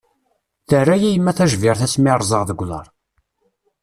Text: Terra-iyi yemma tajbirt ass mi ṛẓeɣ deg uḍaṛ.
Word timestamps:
Terra-iyi 0.69 1.09
yemma 1.11 1.31
tajbirt 1.37 1.81
ass 1.85 1.95
mi 2.01 2.11
ṛẓeɣ 2.19 2.41
deg 2.45 2.61
uḍaṛ. 2.63 2.85